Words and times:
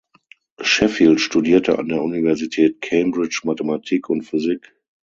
Sheffield 0.63 1.19
studierte 1.21 1.77
an 1.77 1.87
der 1.87 2.01
Universität 2.01 2.81
Cambridge 2.81 3.41
Mathematik 3.43 4.09
und 4.09 4.23
Physik. 4.23 4.73